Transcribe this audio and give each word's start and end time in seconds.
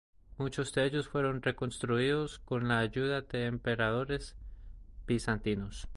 Muchos 0.39 0.73
de 0.73 0.83
ellos 0.83 1.07
fueron 1.07 1.43
reconstruidos 1.43 2.39
con 2.39 2.67
la 2.67 2.79
ayuda 2.79 3.21
de 3.21 3.45
emperadores 3.45 4.35
bizantinos. 5.05 5.87